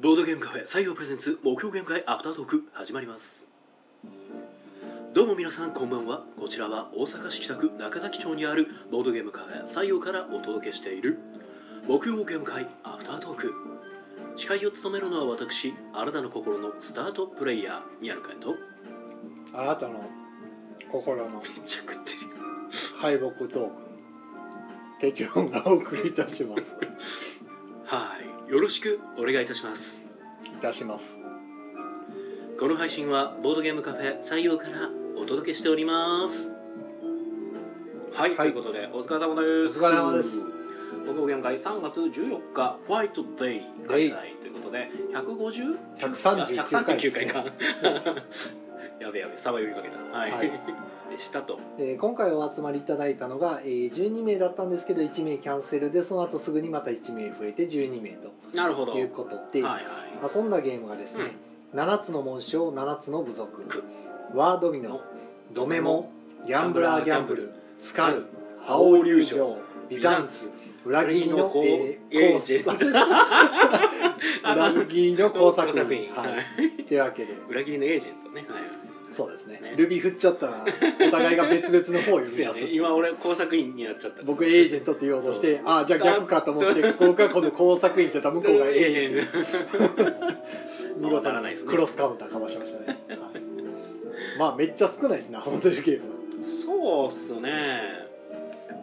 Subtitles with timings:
[0.00, 3.48] ボードゲームカフェ採用プレゼンツ目標ゲーム会アフタートーク始まります。
[5.12, 6.22] どうも皆さんこんばんは。
[6.38, 11.18] こちらは大阪市北区中崎町にあるボードゲームカフェ採用からお届けしている
[11.88, 13.52] 木曜ゲーム会アフタートーク。
[14.36, 18.54] 司会を務めるのは私あなたの心のスタートプレイヤー宮野佳代と。
[19.52, 20.08] あなたの
[20.92, 22.20] 心のめっちゃ食ってる。
[22.22, 22.36] よ
[23.00, 23.72] 敗北トークン
[25.00, 27.47] テチロンがお送りいたします
[27.88, 28.52] はい。
[28.52, 30.04] よろしくお願いいたします。
[30.44, 31.16] いたします。
[32.60, 36.50] この配信はボードゲームカフェ採用からお届けしております。
[38.12, 38.52] はい、はい。
[38.52, 39.78] ということでお疲れ様です。
[39.78, 40.28] お疲れ様です。
[41.06, 45.78] 僕ゲーム会3月14日ホワイトデイ開催ということで 150?
[45.96, 47.44] 139 139回か
[49.00, 49.98] やべやべサバ呼びかけた。
[50.18, 50.50] はい、はい。
[51.10, 51.58] でしたと。
[51.78, 58.30] えー今回お集まりいただいたのが、えー12名だったんですけど1名キャンセルでその後すぐにまた1名増えて12名と。
[58.54, 58.94] なるほど。
[58.94, 59.82] いうことで、はいはい。
[60.34, 61.36] 遊んだゲームがですね、
[61.74, 63.64] 7つの紋章7つの部族。
[64.34, 65.00] ワードミノ
[65.52, 66.10] ドメモ
[66.46, 68.26] ギャンブラーギャンブルスカル
[68.60, 69.56] ハオリュージョ
[69.88, 70.50] ビザンツ
[70.84, 72.86] 裏切りの、えーエージェント。
[74.52, 76.10] 裏切りの工作員。
[76.14, 76.28] はは
[76.58, 76.66] い。
[76.82, 77.34] い、というわけで。
[77.48, 78.44] 裏切りのエージェントね。
[78.48, 78.87] はい
[79.18, 79.58] そうですね。
[79.60, 79.74] ね。
[79.76, 80.64] ルビー振っちゃったら
[81.08, 82.70] お互いが別々の方を読みそうや出すね。
[82.72, 84.22] 今俺工作員になっちゃった。
[84.22, 90.38] 僕エージェントって言おうとしてああじゃあ逆かと思って 僕が今度工作員って言ったら向こうがエージェント。
[91.08, 91.66] 見わ事ないですね。
[91.66, 94.38] にクロスカウンターかましましたね、はい。
[94.38, 96.04] まあめっちゃ少ないですね遊んでるゲーム
[96.46, 97.80] そうっすね。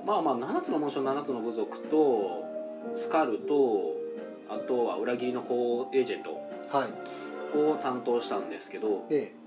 [0.06, 2.44] まあまあ7つの紋章7つの部族と
[2.94, 3.96] スカルと
[4.50, 6.32] あとは裏切りのこうエージェント
[6.78, 7.58] はい。
[7.58, 9.45] を担当したんですけど、えま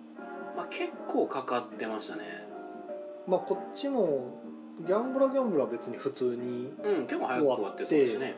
[0.62, 2.22] あ、結構かかってましたね。
[2.24, 2.48] え
[3.26, 4.40] まあこっちも
[4.86, 8.34] ギャンブラーギャンブラーは別に普通にうん結構早く終わってそうですね、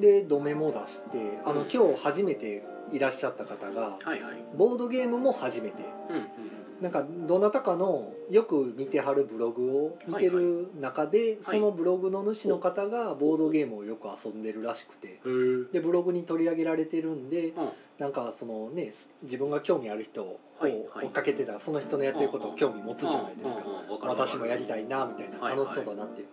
[0.00, 1.68] でドメも出してあの、うん。
[1.68, 4.44] 今日初めていらっしゃった方がうん、はいはい。
[4.56, 5.82] ボードゲームも初めて。
[6.10, 15.20] うんうんなんかどなたかのよく見てはるブログを見てる中で、そのブログの主の方がボードゲームをよく遊んでるらしくて。
[15.24, 17.68] うんでブログに取り上げられてるんでうん。
[17.98, 23.62] なんかそのねす自分が興味ある人を追っかけてたらその人のやってることを興味持つじゃないですか。
[24.02, 26.26] 私もやりたいなみたいなはい楽しそうだなっていう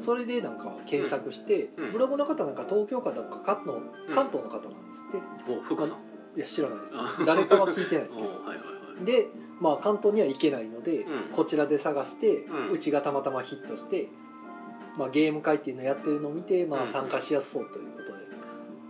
[0.00, 3.80] それでなんか検索してうんブログの方なんか東京方とか関東
[4.14, 5.18] 関東の方なんですって。
[6.36, 6.92] いや知らないです。
[6.94, 8.28] あ誰かは聞いてないですけど。
[8.28, 8.62] お はいはいは
[9.00, 9.04] い。
[9.04, 9.28] で
[9.60, 11.22] まあ関東には行けないので、うん。
[11.32, 14.08] こちらで探して、ううんちがたまたまヒットして、
[14.96, 16.88] まあ、ゲーム会っていうのをやってるのを見て、まあ、うん。
[16.88, 18.18] 参加しやすそうということで、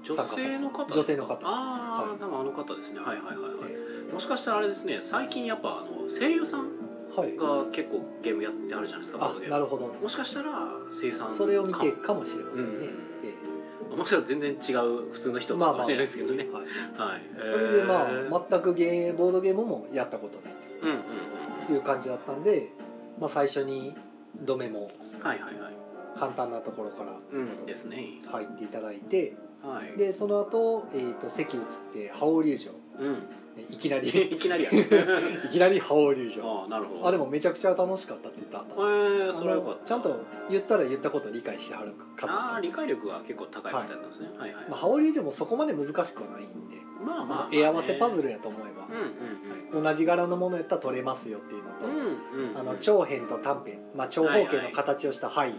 [0.05, 1.47] 女性の方女性の方。
[1.47, 2.19] ああ、はい。
[2.21, 3.01] あの方ですね。
[3.01, 9.55] はいはいはいはい、えもしかしたらあれですね最近やっぱあの声優さんーはいが結構ゲームやってあるじゃないですかボーあドゲーム。
[9.55, 9.87] なるほど。
[9.87, 10.53] もしかしたら
[10.91, 13.95] 声優さんそれを見てかかもしれませんね、うん。
[13.95, 17.23] えもしかしたら全然違う普通の人えまあまあかもしれないですけどね、はい、はい。
[17.45, 18.37] それでまえー。
[18.37, 20.55] あ全くゲーボードゲームもやったことない
[21.73, 22.69] いう感じだったんで、
[23.21, 23.95] まあ、最初に
[24.43, 25.73] ドメもうんはいはいはい。
[26.17, 28.21] 簡単なところからうんですね。
[28.27, 29.35] 入っていただいて。
[29.63, 29.99] はい。
[29.99, 31.63] でその後、えー、と席移っ
[31.93, 32.73] て覇王流城。
[32.99, 33.23] うん
[33.63, 34.09] いきなり。
[34.33, 34.71] いきなりや。
[34.71, 34.87] ね
[35.47, 36.45] いきなり覇王流城。
[36.45, 37.09] ああなるほど。
[37.09, 38.65] あでもめちゃくちゃ楽しかったって言った。
[38.77, 39.87] えー、それはよかった。
[39.87, 40.17] ちゃんと
[40.51, 49.95] 言ったら言ったこと理解してはるかああな理解力が結構高い方だったんですね、はい、はいまあ、覇王流城もそこまで難しくはないんで、まあまあ、絵合わせパズルルやと思えば、うんうんはい。
[49.95, 52.51] 同じ柄のものやったら取れますよっていうのと、うんうん。
[52.51, 55.55] うんあの長辺と短辺、まあ、長方形の形をした範囲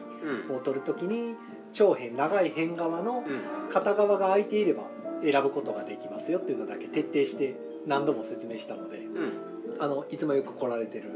[0.49, 0.55] うん。
[0.55, 1.35] を取るときに
[1.73, 3.69] 長辺長い辺側のうん。
[3.69, 4.83] 片側が空いていれば
[5.23, 7.55] 選ぶことができますよっていうのだけ徹底して
[7.89, 9.33] 何度も説明したのでうん。
[9.79, 11.09] あのいつもよく来られてる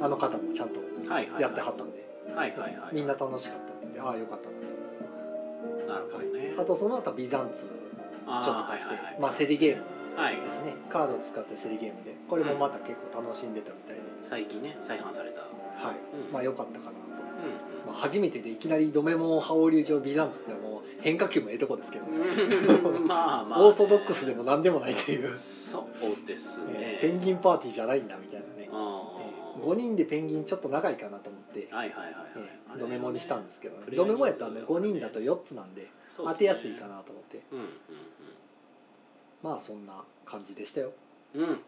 [0.00, 0.80] あの方もちゃんと
[1.38, 2.04] やってはったんで、
[2.92, 4.48] みんな楽しかったって言ってああよかった
[5.92, 6.52] ななるほどね。
[6.56, 9.82] とあとその後ビザンツちょっと出してまあ競りゲーム
[10.16, 10.36] はい。
[10.36, 10.74] ですね。
[10.90, 15.40] カードを使って競りゲームでこれもまた結構楽しんでたみたいで、最近ね再販された。
[15.40, 15.96] はい。
[16.26, 16.32] うん。
[16.32, 16.92] まあ良かったかな
[17.94, 23.64] 初めてでいきなりドメモ覇王流上ビザンツってもう変化球もええとこですけど、んうんまあまあね。
[23.66, 26.72] オーソドックスでも何でもないという、そうですね。
[26.72, 28.68] ねペンギンパーティーじゃないんだみたいなね。
[28.72, 29.62] あー。
[29.62, 32.26] 5人でペンギンちょっと長いかなと思って、はいはいはいはい。
[32.36, 37.42] ええドメモにしたんですけど、プレイドメモやったらね5人だと4つなんで当てやすいかなと思って。
[37.52, 37.68] うん
[39.42, 40.92] まあそんな感じでしたよ。
[41.34, 41.48] うんうん。
[41.48, 41.58] うん。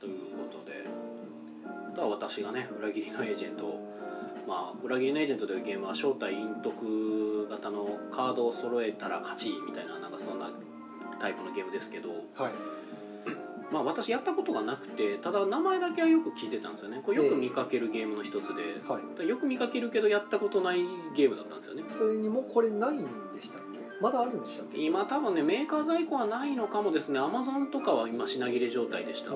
[0.00, 0.18] という
[0.50, 0.84] ことで。
[1.92, 3.88] あとは私がね裏切りのエージェントを
[4.48, 10.50] まあ裏切りのエージェントというゲームは正体陰徳型のカードを揃えたら勝ちみたいななんかそんな
[11.20, 12.52] タイプのゲームですけどはい。
[13.70, 17.02] まあ私やったことがなくてただ名前だけはよく聞いてたんですよね。
[17.04, 19.28] これよく見かけるゲームの一つで、はい。
[19.28, 20.78] よく見かけるけどやったことない
[21.14, 21.82] ゲームだったんですよね。
[21.88, 23.78] それにもこれないんでしたっけ？
[24.00, 24.78] まだあるんでしたっけ？
[24.78, 27.18] 今多分ねメーカー在庫はないのかもですね。
[27.18, 29.32] アマゾンとかは今品切れ状態でした。
[29.32, 29.34] あ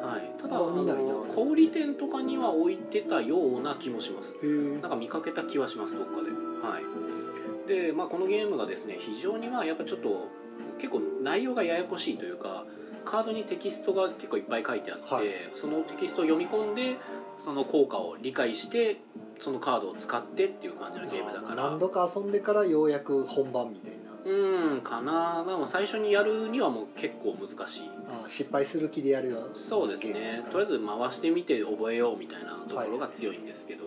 [0.00, 4.36] はい、ただあの小売店とかには置いてたような気もします。
[4.80, 6.30] なんか見かけた気はしますどっかで。
[6.30, 7.68] はい。
[7.68, 10.28] で、まあ、このゲームがですね非常にまあやっぱちょっと
[10.78, 12.64] 結構内容がややこしいというか
[13.04, 15.26] カードにテキストが結構いっぱい書いてあって、はい。
[15.54, 16.96] そのテキストを読み込んで
[17.36, 19.00] その効果を理解して
[19.38, 21.70] そのカードを使ってっていう感じのゲームだから。
[21.70, 25.42] 何度か遊んでからようやく本番みたいなうんかな。
[25.46, 27.90] でも最初にやるにはもう結構難しい。
[28.08, 29.48] あ失敗する気でやるよ。
[29.54, 30.42] そうですね。
[30.44, 30.50] か。
[30.50, 33.84] とりあえず回してみて覚えようみたいなところが強いんですけど、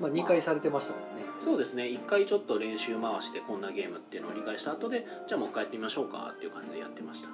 [0.00, 1.22] まあ、2回されてましたもんね。
[1.40, 1.88] そうですね。
[1.88, 7.28] 一回ちょっと練習回しでこんなゲームっていうのを理解した後でじゃあもう一回やってみましょうかっていう感じでやってました。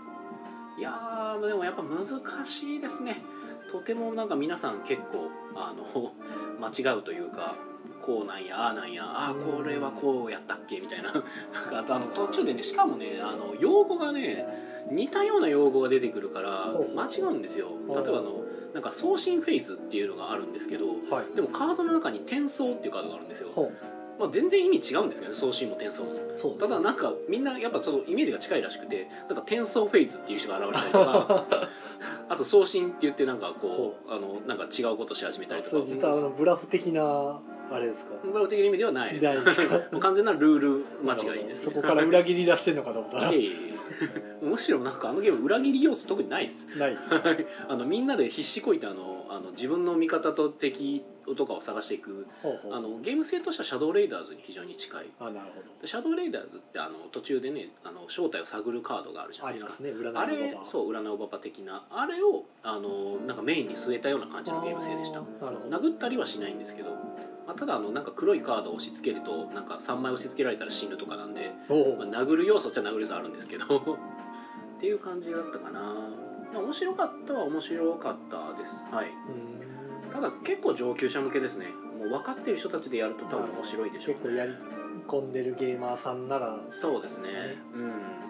[0.79, 3.23] いやーでもやっぱ難しいですね。
[3.71, 6.13] とてもなんか皆さん結構あの
[6.59, 7.55] 間違うというか
[8.03, 11.13] こうなんやああなんやああこれはこうやったっけみたいな。
[11.13, 14.47] あの途中でねしかもねあの用語がね
[14.91, 17.69] 似たような用語が出てくるから間違うんですよ。
[17.89, 21.35] 例えばあのなんか送信フェーズっていうのがあるんですけどはい。
[21.35, 23.51] でもカードの中に転送っていうカードがあるんですよ。
[23.55, 23.71] ほ
[24.19, 26.13] まあ、全然意味違うんですけどね送信も転送も。
[26.13, 31.47] うそうただなんかみんなやっぱちょっとイメージが近いらしくてなんか転送フェーズっていう人が現れたりとか。
[32.29, 35.77] あと送信って言ってなんかこうあのなんか違うことし始めたりとか。
[35.77, 38.13] それ実はブラフ的なあれですか？
[38.25, 39.45] ブラウ的な意味ではないです。
[39.45, 39.75] ですか？
[39.93, 43.33] もう完全なルール間違いです、そこから裏切り出してんのかと思ったら。
[44.43, 46.67] むしろなんかあのゲーム裏切り要素特にないです。
[46.79, 46.97] ない。
[47.69, 51.03] あのみんなで必死こいてあのあの自分の味方と敵
[51.37, 52.27] とかを探していく。
[52.43, 52.75] ほうほう。
[52.75, 55.07] あのゲーム性としてはシャドウレイダーズに非常に近い。
[55.19, 59.71] あなるほでシャドウレイダーズってあの途中でねあの正体を探るカードがあるじゃないですか。
[59.71, 59.91] ますね。
[59.91, 61.85] れそう占いおばば的な。
[61.91, 65.19] あれをあのなんかメインに据えたような感じのゲーム性でした。
[65.21, 65.77] あーなるほど。
[65.79, 66.91] 殴ったりはしないんですけど、
[67.49, 73.65] まあ、ただあのなんか黒いカードを押し付けるとなんか3枚押し付けられたら死ぬとかなんで、おまあ、殴る要素っちゃ殴る要素あるんですけど。
[74.77, 75.81] っていう感じだったかな、
[76.53, 78.85] まあ、面白かったは面白かったです。
[78.93, 79.07] はい。
[80.13, 81.69] ただ結構上級者向けですね。
[81.99, 84.21] もう分かってる人たちでやると多分面白いでしょうね。
[84.23, 84.53] 結構やり
[85.09, 86.55] 込んでるゲーマーさんなら。
[86.71, 87.31] そうですね。
[87.75, 87.89] うん。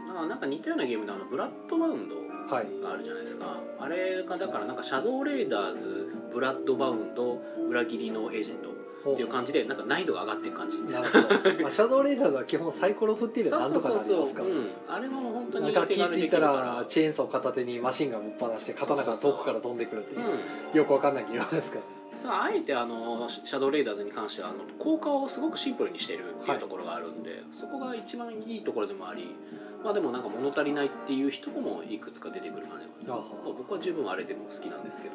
[0.09, 2.14] だからなんか似たようなゲームであのブラッドバウンド
[2.55, 2.81] はい。
[2.81, 3.61] があるじゃないですか。
[3.81, 8.69] あれがだからなんかシャドウレーダーズブラッドバウンド裏切りのエージェント。
[8.69, 8.75] ほ
[9.12, 10.78] っていう感じでなんか難易度が上がっていく感じ。
[10.78, 14.49] なるほど、まあ、シャドウレーダーズは基本サイコロ振っていればそうなんとかそうそうそう、なりますから。
[14.49, 20.76] うん、あれも本当になんか気付いたららチェーンソー片手にマシンガンぶっ放して刀が遠くから飛んでくるっていううん。
[20.76, 21.99] よくわかんないゲームですからね。
[22.26, 29.37] あえてあのシャドウレーダーズに関してはあの効果をすごくシンプルにしてるっていうところがあるんで、そこが一番いいところでもあり
[29.84, 35.14] まあでもなんか物足りないっていう人もいくつか出てくる感じがあまあ僕は十分あれでも好きなんですけど。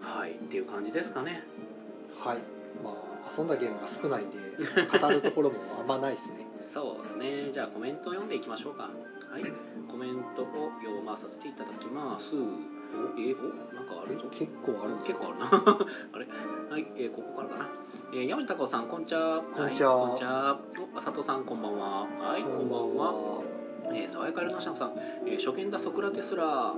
[0.00, 0.32] はい。
[0.32, 1.42] っていう感じですかね。
[2.18, 2.38] はい
[2.82, 4.36] まあ遊んだゲームが少ないんで
[5.00, 6.46] 語るところもあんまないですね。
[6.60, 7.50] そうですね。
[7.52, 8.84] じゃあコメントを読んでいきましょうか。
[8.84, 9.42] はい。
[9.90, 10.46] コメントを
[10.82, 12.34] 読まさせていただきます。
[12.34, 12.38] お？
[13.18, 13.74] えお？
[13.74, 14.24] なんかあるぞ。
[14.30, 15.46] 結構ある結構あるな。
[16.12, 16.26] あれ？
[16.70, 17.68] はい、えーここからかな、
[18.12, 19.42] えー、山地孝夫さんこんにちは。
[19.52, 19.96] こんにちは。
[19.96, 20.60] はい、こんにちは。
[20.94, 22.06] お佐藤さんこんばんは。
[22.18, 23.42] はいこんばんは。
[23.88, 24.94] えー、爽やかルナシャンさん、
[25.26, 26.74] えー、初見だソクラテスラ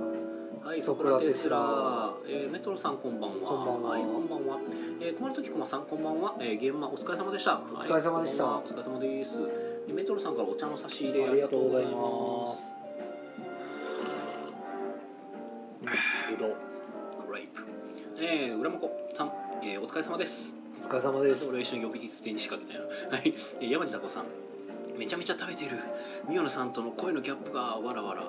[0.63, 2.13] はいソクラテスラ。
[2.27, 3.49] えー、メトロさんこんばんは。
[3.49, 3.97] こんばんは。
[3.97, 4.59] いこんばんは、
[5.01, 7.57] えー、小丸時駒さんこんばんは、えー、ゲームマお疲れ様でした。
[7.57, 8.43] お疲れ様でした。
[8.43, 9.39] はいお疲れ様です。
[9.87, 11.91] えーメトロさんからお茶の差し入れありがとうございま
[12.57, 12.69] す。
[16.29, 16.55] ぶどう
[17.27, 17.63] グレープ。
[18.19, 19.31] えー、浦本さん、
[19.63, 20.53] えー、お疲れ様です。
[20.83, 21.45] お疲れ様です。
[21.45, 22.75] 俺は一緒に呼び捨てにしかけない
[23.09, 23.17] な。
[23.17, 24.25] はい、えー山地孝さん
[24.99, 25.71] めちゃめちゃ食べてる。
[26.27, 28.23] 宮野さんとの声のギャップがわらわら。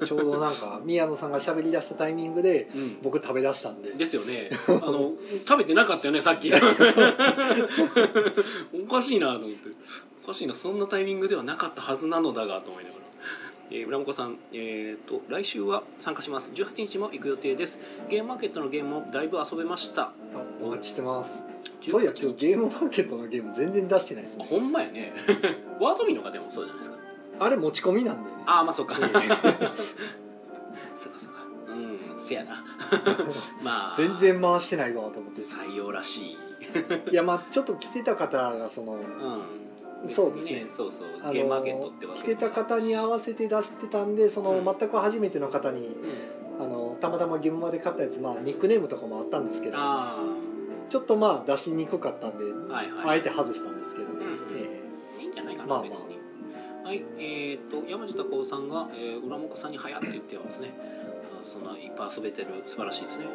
[0.00, 0.06] うん。
[0.06, 2.98] ちょうどなんか 宮野さんが喋り出したタイミングでうん。
[3.02, 3.90] 僕食べ出したんで。
[3.90, 4.50] ですよね。
[4.68, 5.14] あの
[5.46, 6.52] 食べてなかったよねさっき。
[8.72, 9.70] おかしいなと思って。
[10.22, 13.02] おかしいなそんなタイミングではなかったはずなのだがと思いながら、
[13.72, 16.52] えー、村本さん、えー、と来週は参加します。
[16.52, 17.80] 18日も行く予定です。
[18.08, 20.02] ゲームマーケットのゲームもだいぶ遊べました。
[20.02, 20.12] あ
[20.62, 24.44] お待ちしてますそういや今日ゲームマーケットのゲーム全然出してないですね。
[24.48, 25.12] ほんまやね。
[25.80, 26.98] ワードミのがでもそうじゃないですか。
[27.40, 28.36] あれ持ち込みなんでね。
[28.46, 28.96] ああまあそうか。
[28.96, 29.00] え
[30.94, 31.38] そっかそっか。
[31.68, 32.64] うんせやな。
[33.62, 33.96] まあ。
[33.96, 35.40] 全然回してないわと思って。
[35.40, 36.38] 採用らしい。
[37.10, 38.96] いやまあちょっと来てた方がそのう
[40.06, 40.10] ん。
[40.10, 40.52] そうですね。
[40.54, 41.32] 別にそうそう。
[41.32, 44.64] ゲームマーケットってわけ来てた方に合わせて出してたんでその、うん。
[44.64, 46.64] 全く初めての方にうん。
[46.64, 49.74] あのたまたまゲームまで買ったやつ、まあ、ニックネームとかもあったんですけど。
[49.78, 50.18] あ
[50.88, 53.08] ちょっとまあ出しにくかったんで、あはいはい。
[53.08, 54.38] あえて外したんですけど、んうん。
[54.56, 55.88] えいいんじゃないかな、まあまあ。
[55.88, 56.18] 別に。
[56.84, 60.72] はいえっ、と山地孝夫さんが、えー、浦本さんに「はや」って言ってますね。
[61.38, 63.26] あそんないっぱい遊べてる素晴らしいですね。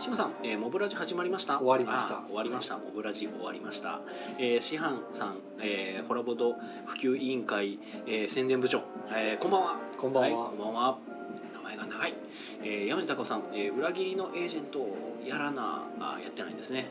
[0.00, 1.58] シムさん、えーモブラジ始まりました？
[1.58, 2.22] 終わりました。
[2.26, 2.78] 終わりました。
[2.78, 4.00] モブラジ終わりました、
[4.38, 6.54] えー、シハンさん、えー、ホラボド
[6.86, 8.82] 普及委員会、えー宣伝部長、
[9.12, 9.76] えーこんばんは。
[9.96, 10.98] こんばんはい、こんばんは
[11.76, 12.14] が長い、
[12.62, 16.86] えー山地孝さん、えー裏切りのエージェントをやらなあやってないんですね。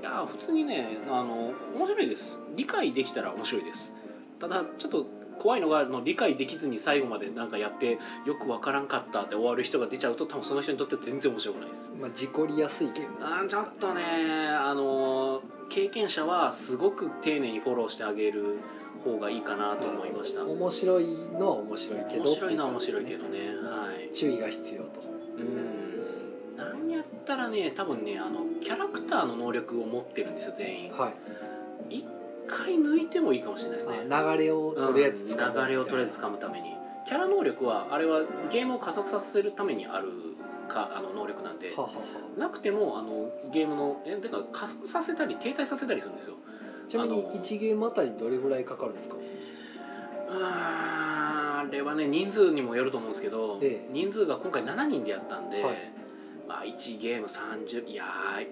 [0.00, 2.38] いやー普通にねあの面白いです。
[2.56, 3.92] 理解できたら面白いです。
[4.38, 5.06] ただちょっと
[5.38, 11.90] 怖いのがあるの理解できずに最後までなんかやってよくわからんかったって終わる人が出ちゃうと多分その人にとっては全然面白くないです。
[12.00, 14.02] まあ、事故りやすいゲームあーちょっとね
[14.48, 18.58] あの経験者はすごく丁寧にフォローしてあげる
[19.04, 20.44] 方がいいかなと思いました。
[20.44, 21.06] 面白い
[21.38, 22.22] のは面白いけど。
[22.24, 23.38] 面白いのは面白いけどね。
[23.62, 24.14] はい。
[24.14, 25.02] 注意が必要と。
[25.38, 26.56] うん。
[26.56, 30.92] なんやったらね多分ねあのキャラクターの能力を持ってるんですよ全員。
[30.92, 31.12] は
[31.90, 31.96] い。
[31.98, 32.06] 一
[32.46, 34.06] 回抜いてもいいかもしれないですね。
[34.10, 35.66] あ流れをとりあえず掴む、うん。
[35.66, 36.74] 流れをとりあえず掴むために。
[37.06, 40.08] キャラ能力はあれはゲームを加速させるためにある
[40.68, 41.74] かあの能力なんで。
[41.74, 41.94] ははは
[42.38, 46.36] なくてもあのゲームのえてか加速させたり停滞させたりするんですよ
[46.88, 47.76] ちなみにあの1ゲー。
[47.76, 49.16] ムあたりどれぐらいかかるんですか？
[50.36, 53.92] あれはね人数にもよると思うんですけど、ええ。
[53.92, 55.76] 人数が今回7人でやったんで、はい。
[56.46, 58.04] まあ、1ゲーム30いや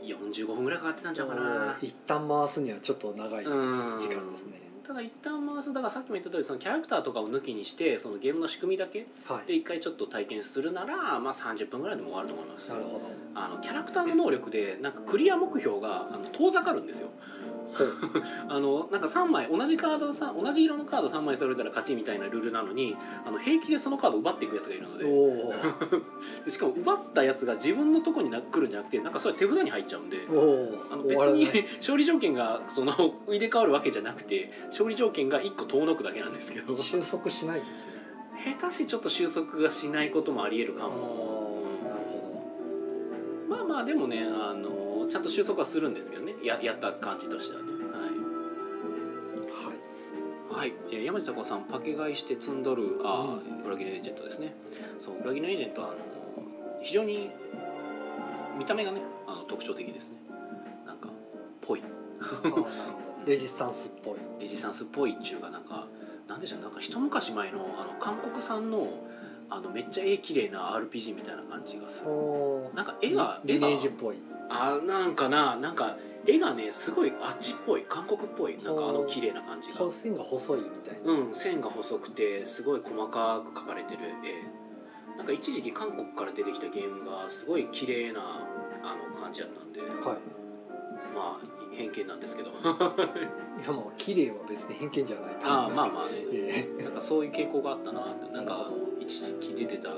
[0.03, 1.77] ー45分ぐらいかかってたんちゃうかな。
[1.83, 4.07] 一旦回すにはちょっと長い時うん間で
[4.39, 9.47] すね、ただ一旦回すだからさっきも言った通りそのキャラクターとかを抜きにしてそのゲームの仕組みだけはい。
[9.47, 12.69] で一回ちょっと体験するなら、まあ、30分ぐらいでも終わると思います。
[12.71, 13.11] なるほど。
[13.35, 17.09] あのキャラクターの能力でなんかクリア目標があの遠ざかるんですよ
[18.49, 25.02] あのなんか3枚同じカードさ同じ色のカード3枚揃えたら勝ちみたいなルールなのにあの平気でそのカードを奪っていくやつがいるので。
[26.45, 30.26] でしかも奪ったやつが自分のとこにな来るんじゃなくてなんかそれ手札に入っちゃうんで。
[30.29, 32.93] あの終別に 勝利条件がその
[33.29, 36.76] 入れ替わるわけじゃなくて勝利条件が1個遠のくだけなんですけど。
[36.76, 38.02] 収束しないんですね。
[38.43, 41.62] 下手しちょっと収束がしないこともありえるかあも、
[43.49, 44.82] まあまあでもねあの
[45.12, 46.33] ちゃんと収束はするんですけどね。
[46.42, 47.69] ややった感じとしてはね。
[47.71, 48.07] どは
[50.57, 50.59] い。
[50.59, 50.75] はい、はい。
[50.90, 54.54] えー山地孝さんパケ買いして積んどるあー、裏切りのエージェントですね。
[55.00, 55.97] そう裏切りのエージェントはあの
[56.81, 57.31] 非常に
[58.59, 60.16] 見た目がねあの特徴的ですね。
[60.87, 61.11] なんか
[61.61, 61.83] ぽい。
[63.26, 64.14] レジスタンスっぽい。
[64.40, 65.88] レジスタンスっぽいっちゅうかなんか
[66.26, 68.88] なんでしょうなんか一昔前のあの韓国産の
[69.54, 72.11] あのめっちゃ絵綺麗な RPG みたいな感じがする。
[72.75, 74.16] なんか絵が絵リがネージっぽい。
[74.49, 79.90] あなんかななんか絵がねすごいあっちっぽい韓国っぽいなんかあの綺麗な感じが。
[79.92, 81.12] 線が細いみたいな。
[81.12, 85.16] うん線が細くてすごい細かく描かれてる絵。
[85.18, 88.21] なんか一時期韓国から出てきたゲームがすごい綺麗な
[88.82, 89.80] あの感じだったんで。
[89.80, 89.90] はい。
[91.14, 92.50] まあ偏見なんですけど。
[92.50, 92.52] い
[93.64, 96.12] やもう綺麗は別に偏見じゃないと思ああまあまあね。
[96.33, 99.91] えなんかそういう傾向があったなってなんかあの一時期出てた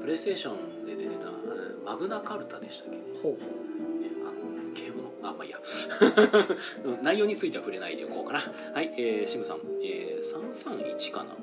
[0.00, 2.96] プレイステーションで出てたうんマグナカルタでしたっけ？
[3.22, 5.58] ほうほねあのゲームのあまあいいや。
[6.84, 8.40] う ん内容については触れないでおこうかな。
[8.74, 11.32] はい、えー、シムさん、えー、331かな。
[11.32, 11.36] う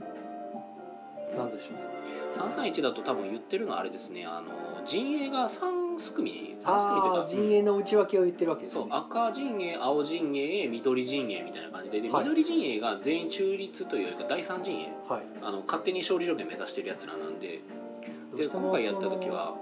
[1.37, 1.73] なんでしょう？
[1.73, 1.89] ね
[2.31, 4.25] 331だと多分言ってるのはあれですね。
[4.25, 12.01] あの陣営が3すくみ3すくみとかあ陣営の内訳を言ってるわけですそうね赤陣営青陣営緑陣営みたいな感じで。
[12.01, 12.23] で、はい。
[12.23, 14.93] 緑陣営が全員中立というよりか第三陣営。
[15.07, 15.23] はい。
[15.41, 17.61] あの勝手に勝利条件目指してるやつらなんで。
[18.35, 19.55] で今回やった時は、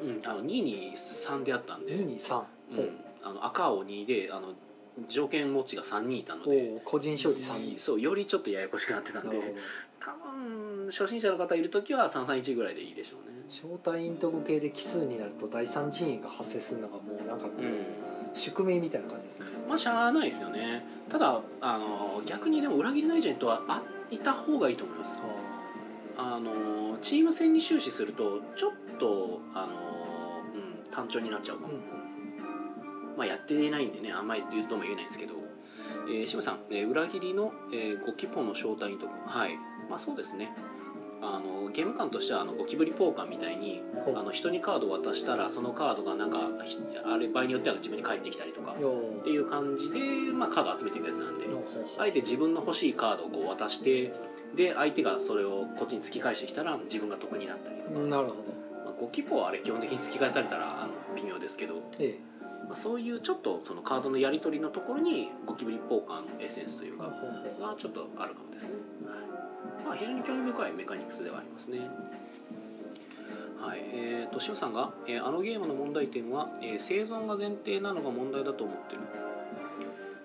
[0.00, 2.14] そのうん、あの2に3であったんで、うん。
[2.14, 2.74] 223う。
[2.74, 4.54] ん、あの赤青2であの
[5.08, 6.72] 条件持ちが3人いたのおで。
[6.76, 7.78] お個人勝利3人。
[7.78, 9.54] そうよりちょっとややこしくなってたんで
[10.04, 13.42] 多分初心者の方いる時は331ぐらいでいいでしょうね。
[13.48, 17.86] 招待陰徳系で奇数になると第三陣営が発生するのがもうなんかこう、うん。
[18.34, 19.46] 宿命みたいな感じですね。
[19.68, 20.84] まあしゃあないですよね。
[21.08, 25.20] ただあの逆にでも裏切りのエージェントはあいた方がいいと思います。
[26.16, 29.72] あのチーム戦に終始するとちょっとあの、
[30.54, 31.80] うん、単調になっちゃうかも、うん
[33.16, 35.34] まあ、やっていないんでねあんまり言うとも言えないんですけど、
[36.08, 39.12] えー、シムさん、えー裏切りの、えー、ゴキポの招待とか。
[39.26, 39.58] はい
[39.92, 40.50] まあそうですね。
[41.20, 43.80] あのゲーム感としてはあのゴキブリポーカーみたいに
[44.16, 48.88] あの人にカードを渡したらそのカードがなんかひあれ場合によっては自分に返ってきたりとかよ
[49.20, 50.00] っていう感じで、
[50.32, 51.46] まあ、カード集めていくやつなんで
[51.96, 54.12] あえて自分の欲しいカードをこう渡して
[54.56, 58.36] で相手がそれをこっちに突き返してきたら自分が得になったりとか、うんなるほど。
[58.84, 62.18] まあ、ゴキポはあれ基本的に突き返されたらあの微妙ですけど、え
[62.66, 67.04] まあ、そういうちょっとそのカードのやり取りのところにゴキブリポーカーのエッセンスというか
[67.60, 68.74] がちょっとあるかもですね、
[69.06, 69.31] はい
[69.84, 71.80] まあ、非常に興味深いメカニクスではありますね。
[73.60, 73.80] はい。
[73.92, 79.00] えー、と塩さんが、えーあのゲームの問題点は、えー生存が前提なのが問題だと思ってる。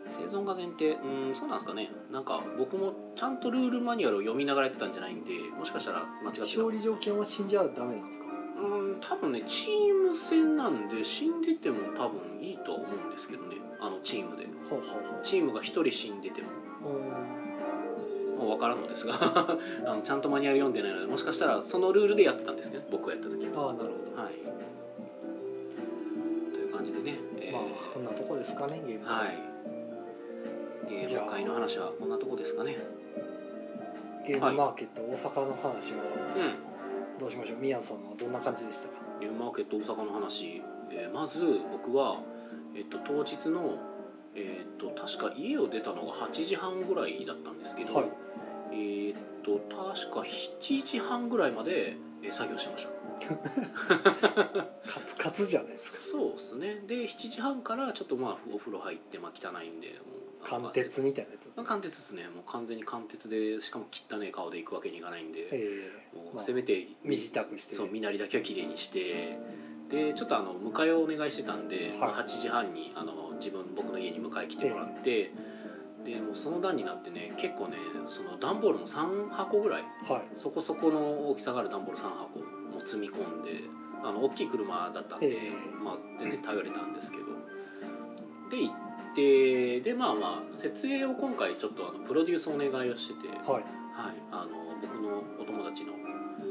[0.10, 0.92] 生存が前提。
[0.94, 1.90] うんそうなんですかね。
[2.12, 8.26] なんか僕もちゃんとルールマニュアルを読みながらやってたんじゃないんでもしかしたら間違ってた勝利条件は死んじゃダメなんですか？
[8.62, 13.58] うんうん多分ねチーム戦なんで死んでても多分いいとは思うんですけどね。
[13.80, 14.48] あのチームで。
[14.70, 15.22] ほうほうほう。
[15.24, 16.48] チームが1人死んでても。
[16.86, 17.47] うん
[18.38, 19.16] もう分からんのですが
[19.86, 23.68] あのちゃんとマニュアル読んでないのでもしかしたらそのルールでやってたんですけど僕がやった時は。
[23.68, 24.34] ああなるほはい。
[26.54, 27.62] という感じでね、えど、ー。
[27.62, 29.06] まあこんなとこですかねゲーム。
[29.06, 29.38] はい。
[30.90, 32.78] ゲーム界の話はこんなとこですかね。
[34.26, 36.04] ゲームマーケット、大阪の話は
[36.36, 37.20] うん。
[37.20, 37.60] どうしましょう？
[37.60, 38.94] 宮野さんはどんな感じでしたか？
[39.20, 41.40] ゲームマーケット大阪の話、えーまず
[41.72, 42.20] 僕は、
[42.76, 43.74] えっと、当日の、
[44.36, 48.06] えっと確か家を出たのが8時半ぐらいだったんですけど、はい
[49.08, 52.98] えっと確か7時半ぐらいまで、えー作業してました。
[54.88, 56.76] カツカツじゃないですそうですね。
[56.88, 61.64] で7時半からちょっとまあお風呂入って、まあ、汚いんでもうか貫徹みたいなやつですね。
[61.66, 62.24] 貫徹ですね。
[62.28, 67.76] もう完全に貫徹でしかも汚い顔で行くわけにいかないんで、えもうまあせめて身支度して。
[67.76, 69.40] そう身なりだけは綺麗にして
[69.90, 72.12] でちょっとあの迎えをお願いしてたんで、はい。
[72.12, 75.32] 8時半にあの自分僕の家に迎え来てもらって、
[76.08, 77.76] でもうその段になってね結構ね
[78.08, 80.22] その段ボールも3箱ぐらいはい。
[80.36, 83.52] そこそこの大きさがある段ボール3箱も積み込んで
[84.02, 85.84] あの大きい車だったんで、ええ。
[85.84, 87.26] まあ、全然頼れたんですけど。
[88.50, 93.64] で行ってでまあまあ設営を今回ちょっとあのプロデュースお願いをしてて、はい、はい。
[94.32, 95.92] あの僕のお友達の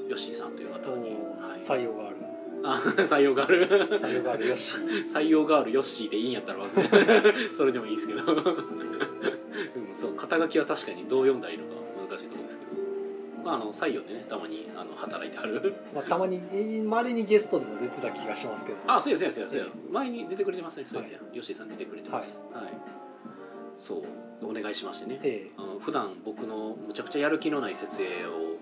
[0.08, 2.16] ヨッシーさんという方に、はい、採用がある。
[2.64, 3.68] あ 採用がある。
[4.00, 6.66] 採用があるよし採用があるヨッシーでいいんやったら
[7.54, 8.22] それでもいいですけど、
[10.38, 11.70] 肩書きは確かにどう読んだらいいのか
[12.08, 12.72] 難しいところですけど、
[13.44, 15.74] まあ、あの採用でねたまにあの働いてある。
[15.94, 16.38] まあ、たまに
[16.82, 18.78] まれにゲストでも出てた気がしますけど。
[18.86, 19.76] あそうですそうですそうです。
[19.90, 20.86] 前に出てくれてますね。
[20.86, 22.64] そうですよ、ヨッシーさん出てくれてはいます。
[22.64, 22.72] はい、
[23.78, 24.02] そう。
[24.42, 25.20] お願いしましてね。
[25.22, 28.56] えあの普段僕のむちゃくちゃやる気のない設営を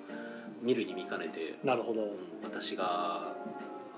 [0.63, 2.03] 見るに見かねてえなるほど。
[2.03, 2.11] うん
[2.45, 3.35] 私が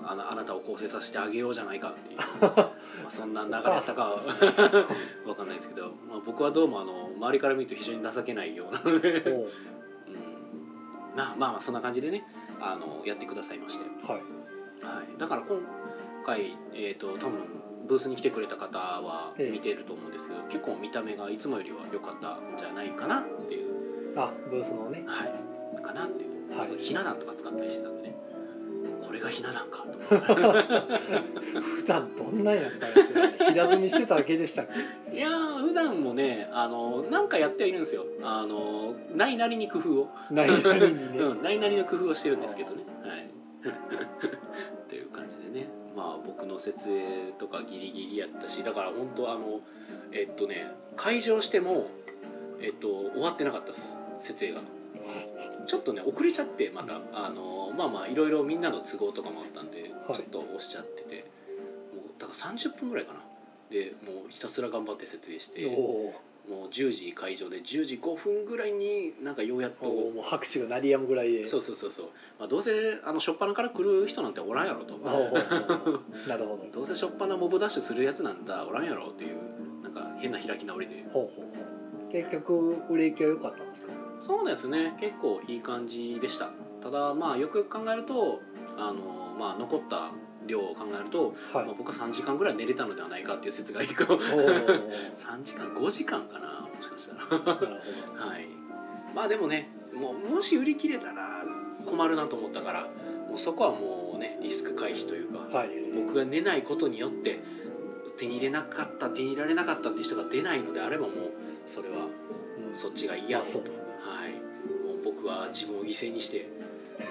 [0.09, 2.19] あなあなたを構成させてあげようじゃないかっていう。
[2.41, 2.71] ま
[3.07, 4.21] あそんな流れやったかは。
[5.25, 9.33] わかんないですけど、まあ、僕はどうもあの周りから見ると非常に情けないようなので、おう。
[9.33, 9.49] うん、
[11.15, 12.23] まあまあまあそんな感じでね
[12.61, 14.21] あのやってくださいまして、はい。
[14.83, 15.59] はい、だから今
[16.25, 19.51] 回、えー、と多分ブースに来てくれた方はええ。
[19.51, 24.17] 見てると思うんですけど、結構見た目がいつもよりは良かったんじゃないかなっていう。
[24.17, 25.03] あブースのね。
[25.05, 26.77] はい、かなっていう、はい。
[26.77, 28.15] ひな壇とか使ったりしてたんでね
[29.07, 29.85] これがひな壇か。
[30.09, 34.67] 普段どんなんやったんやって平積みしてただけでしたっ
[35.09, 35.17] け？
[35.17, 38.05] いやー普段もねあのなんかやってはいるんですよ。
[38.21, 42.83] あのないなりに工夫を、ないなりにね、 うん、ないなりの工夫をしてるんですけどね。
[43.01, 43.29] はい。
[43.67, 45.69] っていう感じでね。
[45.95, 49.61] まあ僕の設営とかギリギリやったしだから本当あの
[50.11, 51.87] えっとね会場しても
[52.61, 53.97] えっと終わってなかったです。
[54.19, 54.61] 設営が
[55.65, 57.01] ちょっとね遅れちゃってまた。
[57.13, 60.17] あのまあまあいろいろみんなの都合とかもあったんで、はい。
[60.17, 61.25] ちょっと押しちゃってて。
[61.95, 63.19] もうだから30分ぐらいかな。
[63.69, 66.13] でもうひたすら頑張って設営しても
[66.47, 71.45] う10時会場で10時5分ぐらいになんかようやっとおもう拍手が鳴りやむぐらいで。
[71.45, 72.05] そうそうそうそう、
[72.39, 74.97] まあ、どうせあの初っ端から来る人なんておらんやろと。
[76.29, 76.65] なるほど。
[76.71, 79.35] どうせ初っ端モブダッシュするやつなんだおらんやろっていう
[79.83, 81.03] なんか変な開き直りで。
[81.11, 83.91] ほうほう結局売れ行きは良かったんですか？
[84.21, 84.97] そうですね。
[84.99, 86.49] 結構いい感じでした。
[86.81, 88.41] ただまあよくよく考えると
[88.77, 90.11] あの、まあ、残った
[90.45, 91.65] 量を考えると、はい。
[91.65, 96.67] まあ、僕は3時間ぐらい寝れたのではないかっていう説がいいかもおお3 時間？5時間かな？
[96.73, 97.55] もしかしたら。
[98.25, 98.47] はい。
[99.15, 101.43] まあでもねもうもし売り切れたら
[101.85, 102.87] 困るなと思ったから
[103.27, 105.69] もうそこはもうねリスク回避というか、どはい。
[105.95, 107.39] 僕が寝ないことによって
[108.17, 111.31] 手に入れなかった手に入れられなかったっていう人が出ないのであればもう
[111.67, 112.05] それは
[112.69, 112.75] うん。
[112.75, 113.69] そっちが嫌だと、ね
[114.01, 114.31] はい、
[114.85, 116.47] もう僕は自分を犠牲にして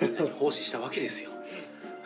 [0.01, 1.31] みんなに奉仕したわけですよ。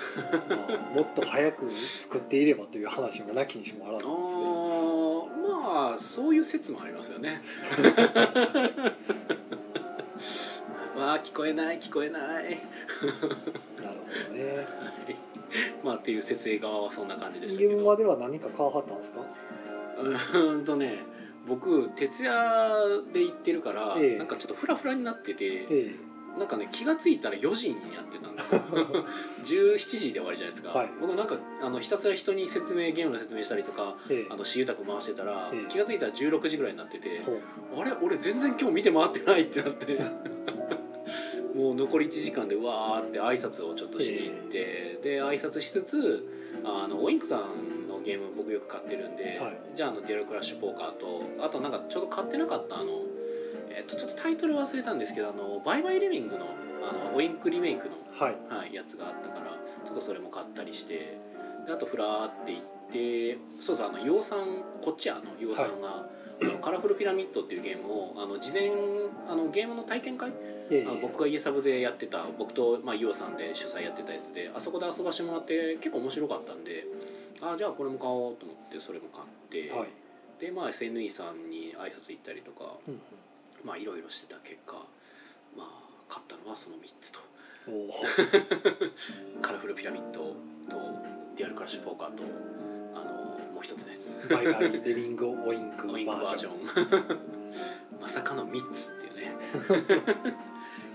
[0.48, 0.56] ま
[0.92, 1.70] あ、もっと早く
[2.02, 4.14] 作っていればという話もなきにしもあらずですね。
[4.14, 7.42] ーまあそういう説もありますよね。
[10.96, 12.44] わ あ聞こえない聞こえない。
[12.44, 12.58] なる
[14.28, 14.66] ほどね。
[15.84, 17.76] まあっていう設営側はそんな感じでしたけど。
[17.76, 19.20] 現場では何か買わはったんですか？
[19.98, 20.98] うーんとね
[21.46, 24.18] 僕徹夜で行ってるから、ええ。
[24.18, 25.94] なんかちょっとフラフラになっててえ
[26.38, 28.60] なんかね気が付いたら4時にやってたんですよ。
[29.44, 30.90] 17時で終わりじゃないですか、はい。
[31.00, 33.96] 僕なんかあのひたすら人に説明ゲームの説明したりとか
[34.30, 35.66] あの私有宅回してたら、ええ。
[35.68, 37.22] 気が付いたら16時ぐらいになってて、
[37.76, 40.00] あれ俺全然今日見て回ってないってなって。
[41.54, 46.26] もう残り1時間でうわーって挨拶をちょっとしに行って、で挨拶しつつ
[46.64, 49.39] あのオインクさんのゲーム僕よく買ってるんで、はい
[49.80, 53.00] じゃああのデュアルクラッシュポーカーとあとなんかちょうど買ってなかったあの、
[53.70, 56.44] えっとちょっとタイトル忘れたんですけどあのバイバイリビングの
[56.86, 58.36] あのオインクリメイクの、はい。
[58.54, 61.16] はい、やつがあったからちょっとそれも買ったりして
[61.66, 66.10] であとフラーって行ってそうそうあの洋さんこっちあの洋さんが、
[66.42, 68.70] あのカラフルピラミッドっていうゲームをあの事前
[69.30, 70.30] あのゲームの体験会
[70.70, 70.86] ええ。
[70.86, 76.84] あの僕が家サブでやってた僕と、まあ、イオさんで主催やってたやつであそこで遊ばしてもらって結構面白かったんで
[77.42, 79.88] あじゃあこれも買おうと思ってそれも買って、はい。
[80.40, 83.00] でまあ SNE さんに挨拶行ったりとかうんうん。
[83.64, 84.74] まあいろいろしてた結果
[85.56, 85.68] まあ
[86.08, 87.20] 買ったのはその3つと。
[89.42, 90.34] カラフルピラミッドと
[91.36, 92.24] ディアルクラッシュポーカーと
[92.94, 94.28] あのもう一つのやつ。
[94.28, 97.20] バイバイレビング オインクバージョン。
[98.00, 100.40] まさかの3つっていうね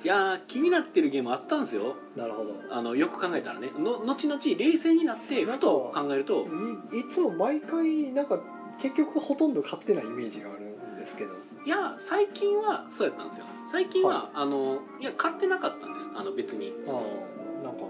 [0.06, 1.96] いやー気になってるゲームあったんですよ。
[2.16, 2.54] なるほど。
[2.70, 3.72] あのよく考えたらね。
[3.76, 6.46] の後々冷静になってふと考えると。
[6.94, 8.40] いいつも毎回なんか
[8.80, 11.34] 結局ほとんど買ってないイメージがあるんですけど。
[11.66, 13.48] いや最近はそうやったんですよ。
[13.66, 16.12] 最近は、はあのいや買ってなかったんです。
[16.14, 16.72] あの別に。
[16.88, 17.86] ああなんか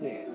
[0.00, 0.26] うん、ね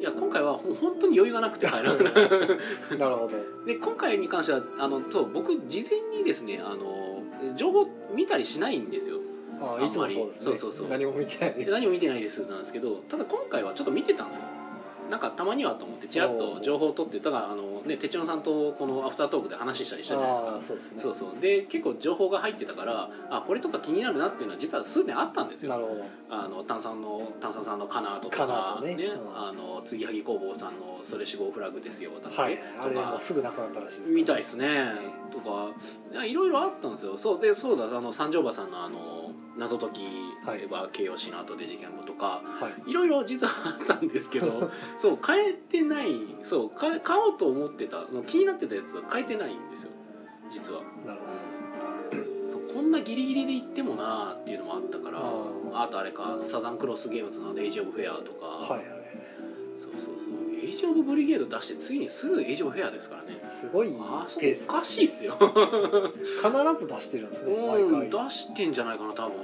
[0.00, 3.30] いや今回はほ本当に余裕がなくて入ら なるほど。
[3.64, 9.17] で今回に関してはあのそう僕事前にですねあの情報見たりしないんですよ
[9.60, 10.88] ああいつもそうそうそうそう。
[10.88, 11.64] 何も見てない。
[11.64, 14.42] で何も見てないですなんですけどただ今回はちょっと見てたんですよ。
[15.10, 20.50] なんかたまにはと思ってちらっと情報を取ってたからあのね哲郎さんとこのアフタートークで話したりしたじゃないですか。
[20.50, 20.98] ああそうですね。
[21.00, 21.40] そうそう。
[21.40, 25.70] で結構情報が入ってたからあこれとか気になるなっていうのは実は数点あったんですよ。
[25.70, 26.04] なるほど。
[26.28, 29.02] あの炭酸の炭酸さんのカナートとかートね。
[29.02, 29.34] うん。
[29.34, 33.14] あの継ぎはぎ工房さんのそれ死亡フラグですよだっはいとか。
[33.14, 34.12] うすぐなくなったらしいです。
[34.12, 34.92] みたいですね。
[35.32, 35.70] とか
[36.22, 37.16] いろいろあったんですよ。
[37.16, 39.17] そうでそうだあの三条馬さんのあの
[39.58, 40.02] 謎解き
[40.70, 42.90] は形容詞の後で事件後とかはい。
[42.90, 49.90] いろいろ実はあったんですけど そう変えてないそう買え買おうと思ってたの気になってたやつは変えてないんですよ
[50.50, 51.26] 実は、なるほ
[52.16, 58.97] うん、そうこんなギリギリで行ってもなーっていうのもあったからああとあれかサザンクロスゲームズの「エイジ・オブ・フェア」とか、どはい
[60.78, 63.40] ジ・オブ・ブリゲード出して次にすぐエイジ・オブ・フェアですからね。
[63.42, 65.34] すごいあそこおかしいですよ。
[65.36, 65.50] 必
[66.78, 69.36] ず出してるんですねうん毎回出してんじゃないかな多分。
[69.36, 69.42] は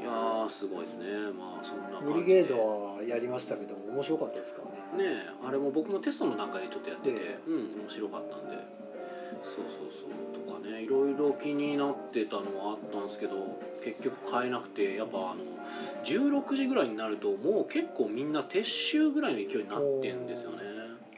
[0.00, 0.02] い。
[0.02, 1.04] いやーすごいですね。
[1.38, 2.12] まあそんな感じで。
[2.14, 2.56] ブリゲード
[2.96, 4.62] はやりましたけど面白かったですか
[4.96, 5.04] らね。
[5.04, 7.38] ねえあれも僕もテストの段階でちょっとやってて、え。
[7.46, 8.56] うん面白かったんで
[9.42, 10.46] そうそうそう。
[10.46, 15.36] とかねいろいろ気になってたのはあったんですけど結局買えなくてやっぱあの
[16.04, 20.58] 16時ぐらいになるともう結構みんな撤収ぐらいの勢いになってるんですよね。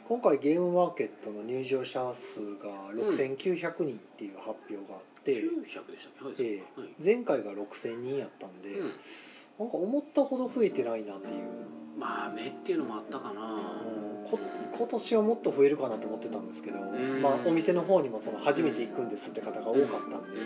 [0.07, 6.43] 今回ゲームマーケットの入場者数が6900人っていう発表があって、900でしたっけ？
[6.43, 6.89] はい、えはい。
[7.03, 8.91] 前回が6000人やったんで、うん、
[9.57, 11.33] なんか思ったほど増えてないなっていう、
[11.97, 13.57] まあ目っていうのもあったかな、うん。
[13.57, 17.21] こ今年はもっと増えるかなと思ってたんですけど、ん。
[17.21, 20.39] まあ、お店の方にもその初めて行くんですって方が多かったんで、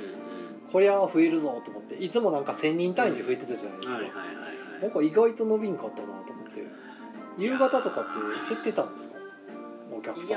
[0.71, 4.03] こりゃ増えるぞと思っていつもなんか1000人単位で増えてたじゃないですか、はい
[4.85, 6.63] はか意外と伸びんかったなと思って
[7.37, 9.15] 夕方とかって減ってたんですか？
[9.91, 10.27] お客さ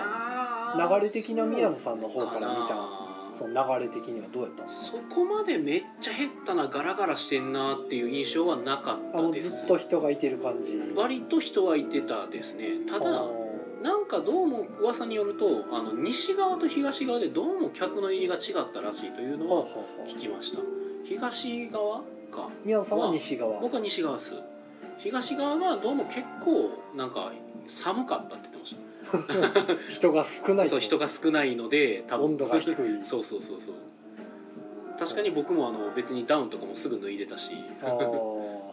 [0.77, 0.79] ん。
[0.79, 3.02] ー流れ的な宮野さんの方から見た
[3.33, 4.99] その流れ的にはどうやったんですか？
[4.99, 9.51] そこまでめっちゃ減ったなガラガラしてんなっていう印象はなかったです。
[9.59, 10.81] ずっと人がいてる感じ。
[10.95, 12.87] 割と人はいてたですね。
[12.89, 13.31] ただあ
[13.83, 19.67] なんかどうも噂によるとあの西側と東側でどうも客の入りが違ったらしいというのは
[20.07, 20.61] 聞きました。
[21.05, 21.99] 東側
[22.31, 22.49] か。
[22.65, 23.61] 宮野さんは西側。
[23.61, 24.35] 僕は西側です。
[24.99, 27.33] 東側がどうも結構なんか
[27.67, 28.77] 寒かったって言ってまし
[29.91, 32.27] 人が少ないたそう人が少ないので多分。
[32.27, 32.75] 温度が低い。
[33.05, 33.75] そうそうそうそう。
[34.99, 37.55] 確かに僕もあの別にダウンとかもすぐ脱いでたし。
[37.83, 38.73] あー。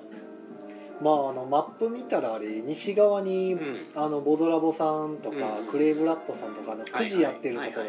[1.02, 3.86] まああのマップ見たらあれ西側に、うん。
[3.96, 7.84] あのボドラボさんとか、うんクレイブラッドさんとかのくじやってるところ、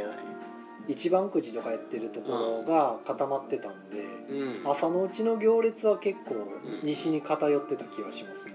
[0.86, 4.70] 一番くじとかやってるところが固まってたんで、うん。
[4.70, 8.52] 朝のうちの行列は結構ん西に偏ってた気がしますね、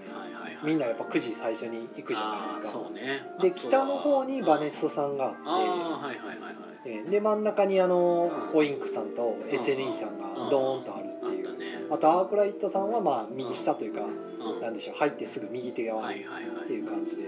[0.66, 2.90] みんなやっぱ9時最初に行くじゃないですか。
[2.90, 3.22] ね。
[3.40, 5.38] で北の方にバネストさんがあって。
[5.44, 6.56] はいはいはいはい。
[6.84, 8.58] えーで真ん中にあの、うん。
[8.58, 11.86] オインクさんと SNE さんがドーンとあるあっていう、ね。
[11.90, 14.60] あとアークライトさんはまあ右下というか、うん。
[14.60, 16.80] なんでしょう入ってすぐ右手側にってはいい。
[16.80, 17.22] う感じで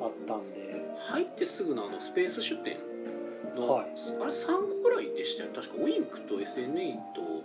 [0.00, 2.78] あったんで、入ってすぐのあのスペース出店
[3.56, 3.86] の、はい。
[4.22, 5.50] あれ3個ぐらいでしたよ。
[5.54, 7.44] 確かウインクと SNE と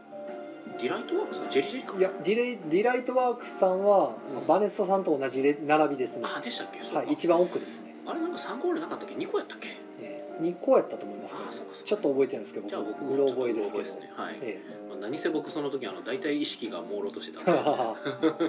[0.79, 1.97] ディライトワークスジェリジェリか。
[1.97, 4.47] いやディレイディライトワークさんは、うん。
[4.47, 6.23] バネストさんと同じレ並びですね。
[6.25, 6.95] あでしたっけ？
[6.95, 9.69] はい一番奥ですね、あれなんか3個ぐらいなかったっけ？2個やったっけ？
[9.99, 11.39] えー、2個やったと思いますね。
[11.49, 11.83] あそうかそうか。
[11.83, 13.83] ちょっと覚えてるんですけどじゃあ僕もうろ覚えですけど。
[13.99, 14.11] ね。
[14.15, 17.51] はい、えまあ、何せ僕その時あの大体意識が朦朧としてたんで。
[17.57, 18.43] やっぱ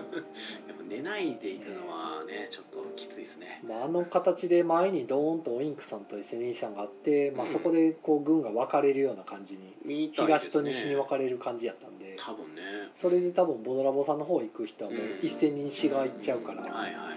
[0.87, 3.63] 寝ないでいくのはねちょっときついですね。
[3.67, 7.53] まあ、あの形で前にドーンとオインクさんと SNE さんがあって、まあ、うん。
[7.53, 12.63] そこでこう軍が分かれるような感じに、東と西に分かれる感じやったんで、多分ね。
[12.93, 15.19] それで多分ボドラボさんの方行く人はもううん。
[15.23, 17.17] 一斉に西側行っちゃうから、はいはいはいはい、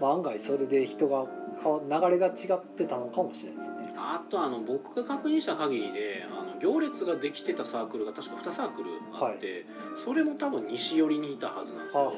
[0.00, 1.26] まあ、案外それで人が
[1.62, 3.80] 流れが違ってたのかもしれないですね。
[3.96, 12.12] あとあの僕が確認した限りであの行列ができてたサークルが確か2サークルあって、それも多分西寄りにいたはずなんですよ、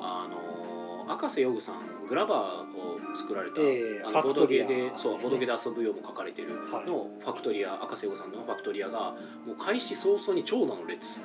[0.00, 1.74] あの赤瀬ヨグさん
[2.08, 6.86] グラバーを作られた、ええあのボードゲでそうボードゲーで遊ぶようも書かれてるはい。
[6.86, 9.14] のファクトリア赤瀬ヨグさんのファクトリアが
[9.46, 11.20] もう開始早々に長蛇の列、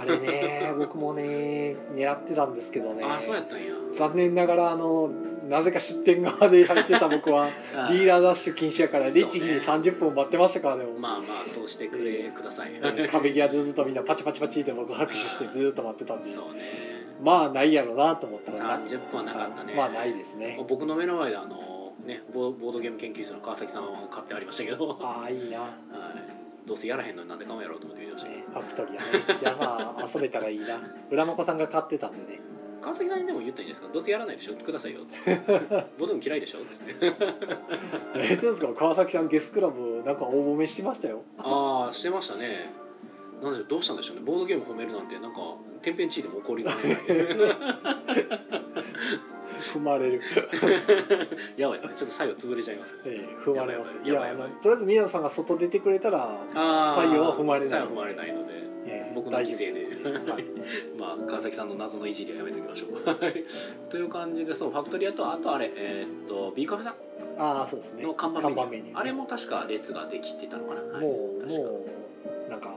[0.00, 3.04] あれね僕もね狙ってたんですけどね。
[3.04, 3.66] ああそうやったんや。
[3.96, 5.10] 残念ながらあの
[5.48, 7.48] なぜか出店側でやってた僕は。
[7.74, 12.72] あディーラーダッシュ禁止やから律儀に30分待ってましたからねまあまあそうしてくれください、
[13.10, 16.30] 壁際でずっとみんなパチパチパチって僕拍手してずっと待ってたんで。
[16.30, 16.60] そうね。
[17.22, 18.78] まあないやろなと思ったらな。
[18.78, 19.74] 30分はなかったね。
[19.74, 20.62] まあないですね。
[20.68, 25.64] 僕の目の前であのねボボードゲーム研究室の川崎さんを買ってありましたけど、はああいいな、ね、
[26.64, 28.30] い、どうせやらへんのになんで買うんやろうと思って見ました。
[28.30, 29.40] けど、ファクトリアね。
[29.40, 30.80] いやまあ遊べたらいいな。
[31.10, 32.40] 浦真子さんが買ってたんでね
[32.80, 33.88] 川崎さんにでも言ったらいいんですか？
[33.92, 34.54] どうせやらないでしょ？
[34.54, 35.00] くださいよ
[35.98, 36.58] ボードゲーム嫌いでしょ？
[36.58, 36.94] っつって。
[38.16, 38.72] えどうですか？
[38.74, 41.22] 川崎さんゲスクラブなんか応募めしてましたよ。
[41.38, 42.72] ああしてましたね。
[43.42, 43.66] なんでしょう？
[43.68, 44.22] どうしたんでしょうね。
[44.24, 45.38] ボードゲーム褒めるなんてなんか
[45.82, 46.96] 天変地異でも起こりかねない。
[49.74, 50.20] 踏まれる、
[51.56, 51.96] やばいですね。
[51.96, 53.02] ちょっと最後潰れちゃいますね。
[53.06, 53.90] ええ踏まれます。
[54.04, 58.52] いやばいやばいのとりあえず宮野さんが外出てくれたら、あー採用は踏まれない踏まれないので
[58.88, 60.08] ええ僕の犠牲で。
[60.30, 60.44] はい。
[60.98, 63.04] まあ川崎さんの謎のいじりはやめておきましょう。
[63.04, 63.44] はい。
[63.88, 66.94] という感じでそうファクトリアとあとあれえーっと B カフェさん
[67.38, 68.02] ああそうですね。
[68.02, 68.82] の看板メニュー。
[68.84, 68.92] ね。
[68.94, 71.60] あれも確か列ができてたのかな、はい、もう確か。
[71.60, 71.84] も
[72.46, 72.74] うなんか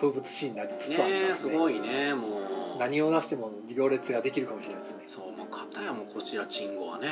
[0.00, 1.52] 風物詩になりつつありますね。
[1.52, 2.78] すごいねもう。
[2.78, 5.02] 何を出しても行列ができるかもしれないですね。
[5.08, 7.08] そうもう片やもうこちらチンゴはね。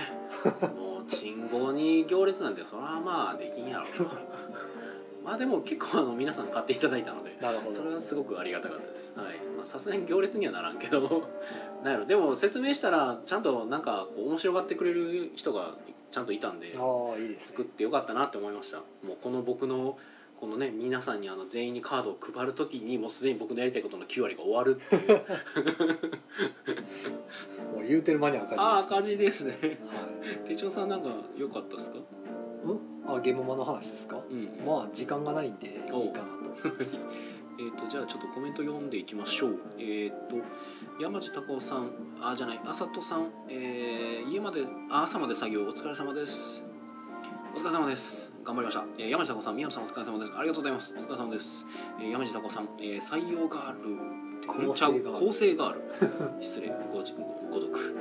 [0.77, 4.05] もうチンゴに行列なんてそれはまあできんやろうと
[5.27, 7.77] まあでも結構あの皆さん買っていただいたのでなるほど。
[7.77, 9.13] それはすごくありがたかったです。
[9.17, 9.27] はい。
[9.57, 11.25] まあさすがに行列にはならんけど。
[11.83, 15.75] なんやろでも説明したらちゃんとなんかこう面白がってくれる人が
[16.13, 17.47] ちゃんといたんでああいいですね。
[17.49, 18.79] 作ってよかったなって思いました。
[18.79, 18.85] も
[19.15, 19.99] うこの僕の
[20.39, 25.17] このね皆さんにあの全員にカードを配る時にもうすでに僕のやりたいことの9割が終わるっていう。
[27.75, 29.59] もう言うてる間に赤字ですああ赤字ですね。
[29.61, 29.79] はい。
[30.45, 31.97] 手帳さんなんか良かったですか？
[31.97, 32.05] うん
[33.07, 34.19] あゲームマの話ですか？
[34.31, 36.07] うんまあ時間がないんでいいかなと。
[37.59, 39.59] えー、とじゃあちょっとコメント読んでいきましょう。
[39.79, 40.37] えっ、と
[41.01, 41.91] 山地孝夫さん。
[42.21, 42.61] あじゃない。
[42.67, 45.63] あさとさん、えー家まであ朝まで作業。
[45.63, 46.63] お疲れ様です。
[47.55, 48.31] お疲れ様です。
[48.45, 49.57] 頑張りました、えー山地孝夫さん。
[49.57, 50.33] 宮野さんお疲れ様です。
[50.37, 50.95] ありがとうございます。
[50.95, 51.65] お疲れ様です、
[51.99, 54.93] えー山地孝夫さん、えー採用ガール構成ちゃう。
[54.93, 55.81] ガール構成ガール
[56.43, 56.69] 失礼。
[56.93, 58.01] ごじご読な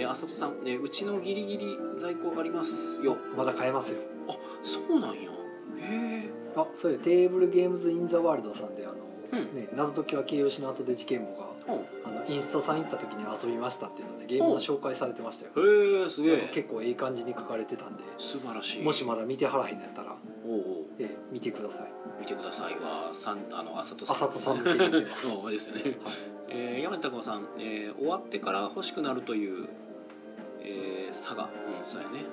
[0.00, 3.16] えー、あさとさん、えーうちのギリギリ在庫ありますよ。
[3.36, 3.98] まだ買えますよ。
[4.28, 5.30] あそうなんや。
[5.30, 8.94] へえあそういうテーブルゲームズ・イン・ザ・ワールドさんであの、
[9.32, 9.54] うん。
[9.54, 11.48] ね、謎解きは形容詞の後で事件簿が
[12.04, 15.52] あのインストさん行った時に遊びましたっていうのでゲームの紹介されてましたよ。
[15.66, 16.50] へえすげえ。
[16.54, 18.82] 結構いい感じに書かれてたんで素晴らしい。
[18.82, 21.92] もしまだ見てはらへんのやったら、おうおうええ見てください。
[22.20, 22.74] 見てください。
[22.74, 24.16] はさんあのあさとさん。
[24.16, 25.26] あさん向けに言ってます。
[25.28, 25.98] そうですよね、
[26.48, 29.68] えー、山田孝さん、えー終わってから欲しくなるという、
[30.60, 32.24] えー、差がうんそうやね。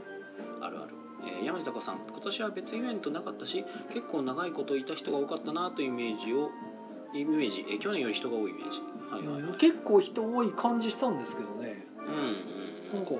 [0.60, 0.90] あるある、
[1.26, 6.52] えー、山地孝さん今年は別イベントなかったし結構長いこといた人が多かったなというイメージを
[7.14, 8.82] イメージ、えー去年より人が多いイメージ。
[9.12, 9.58] はいはいはい。
[9.58, 11.88] 結構人多い感じしたんですけどね。
[11.98, 13.02] うんうん。
[13.02, 13.12] なんか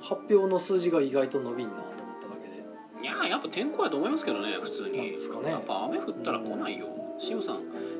[0.00, 1.74] 発表の数字が意外と伸びんな
[3.04, 4.92] いやーやっぱ天候やと思いますけどね普通に。
[4.98, 5.12] ね。
[5.46, 6.86] やっぱ雨降ったら来ないよ、
[7.18, 7.58] シムさん、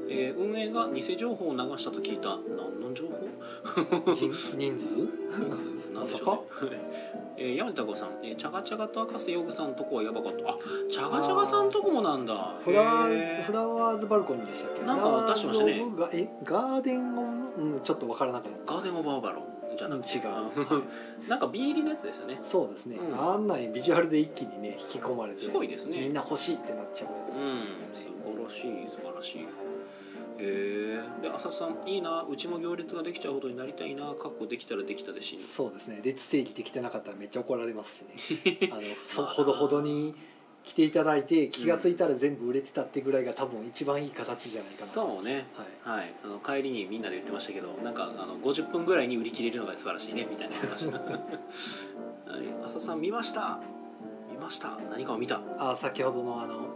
[0.09, 4.15] えー運営が偽情報を流したと聞いた何の情報？
[4.15, 4.87] 人人数？
[5.95, 6.71] なんでしょうね、
[7.37, 10.51] えー、山田孝さん、えー、チャガチャガと赤瀬ヨグさんとこはやばかった。
[10.51, 10.57] あ
[10.91, 12.55] チャガチャガさんとこもなんだ。
[12.65, 13.07] フラ
[13.47, 14.83] フラワーズバルコニーでしたっけ？
[14.87, 15.87] なんか出してましたね。
[15.97, 16.29] ガえ？
[16.43, 17.23] ガーデンオ
[17.57, 18.73] ブうんちょっとわからなくなった。
[18.75, 19.45] ガーデンオブアバロン
[19.77, 20.25] じゃなくて違う。
[21.29, 22.41] なんかビー入りのやつですよね。
[22.45, 23.21] そうですね、うん。
[23.21, 26.01] あんなにビジュアルで一気にね引き込まれてすごいですね。
[26.01, 29.43] みんな欲しいってなっちゃうやつうんです素よね、晴らしい素晴らしい。
[29.43, 29.47] へ
[30.39, 36.01] えで浅田さんいいなうちも行列ができちゃうほどになりたいなかっこできたらできたで死ぬそうですね。
[36.03, 38.71] 列整理できてなかったらめっちゃ怒られますしね。
[38.73, 40.15] あのそまあほどほどに
[40.65, 44.87] 来ていただいて気が付いたら全部売れてたってぐらいが多分一番いい形じゃないかな。
[44.87, 45.47] そうね。
[45.85, 45.99] はい。
[45.99, 51.11] はい、あの帰りにみんなで言ってましたけどなんかあの50分ぐらいに売り切れるのが素晴らしいねみたいな言ってましたはい。
[52.65, 53.61] 浅田さん見ました？
[54.33, 54.79] 見ました？
[54.91, 55.41] 何かを見た？
[55.59, 56.75] あ先ほどのあの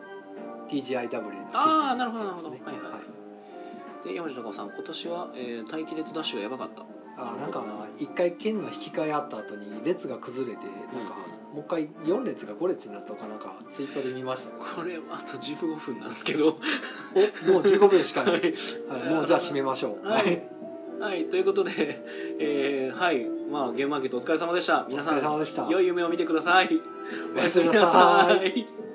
[0.71, 2.99] TGIW のああなるほどなるほど、ねはいはいは
[4.05, 4.09] い。
[4.09, 6.83] で山下孝さん今年は、えー待機列ダッシュがやばかった。
[7.21, 7.65] あなんか
[7.99, 10.63] 一回剣の引き換えあった後に列が崩れて
[10.97, 11.17] なんか
[11.59, 14.51] もう一回4列が5列になったのかなんかツイートで見ました。
[14.51, 16.57] これあと15分なんですけど。
[17.49, 18.43] おもう15分しかない、はい。
[18.43, 20.09] はい、もうじゃあ締めましょう。
[20.09, 20.49] はい。
[21.01, 21.29] はい。
[21.29, 22.01] ということで、
[22.39, 23.25] えーはい。
[23.51, 24.87] まあゲームマーケットお疲れ様でした。
[24.89, 25.67] 皆さお疲れん様でした。
[25.69, 26.71] 良い夢を見てください。
[27.35, 28.61] おやすみなさい。
[28.61, 28.88] い